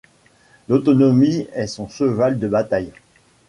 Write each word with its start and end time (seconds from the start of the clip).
L'autonomie 0.67 1.45
est 1.53 1.67
son 1.67 1.87
cheval 1.87 2.39
de 2.39 2.47
bataille. 2.47 2.91